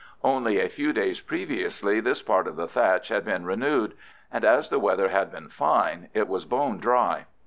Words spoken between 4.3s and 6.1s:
and as the weather had been fine